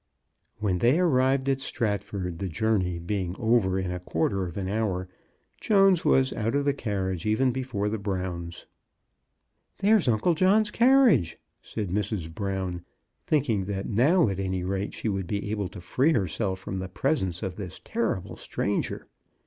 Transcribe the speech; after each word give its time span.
When 0.57 0.79
they 0.79 0.99
arrived 0.99 1.47
at 1.47 1.61
Stratford, 1.61 2.39
the 2.39 2.49
journey 2.49 2.97
being 2.97 3.35
over 3.37 3.77
in 3.77 3.91
a 3.91 3.99
quarter 3.99 4.43
of 4.45 4.57
an 4.57 4.67
hour, 4.67 5.07
Jones 5.59 6.03
was 6.03 6.33
out 6.33 6.55
of 6.55 6.65
the 6.65 6.73
carriage 6.73 7.27
even 7.27 7.51
before 7.51 7.87
the 7.87 7.99
Browns. 7.99 8.65
There 9.77 9.97
is 9.97 10.07
Uncle 10.07 10.33
John's 10.33 10.71
carriage," 10.71 11.37
said 11.61 11.89
Mrs. 11.91 12.33
Brown, 12.33 12.83
thinking 13.27 13.65
that 13.65 13.85
now, 13.87 14.27
at 14.27 14.39
any 14.39 14.63
rate, 14.63 14.95
she 14.95 15.07
would 15.07 15.27
be 15.27 15.51
able 15.51 15.67
to 15.67 15.79
free 15.79 16.13
herself 16.13 16.57
from 16.59 16.79
the 16.79 16.89
presence 16.89 17.43
of 17.43 17.55
this 17.55 17.79
terrible 17.85 18.35
stranger. 18.35 19.05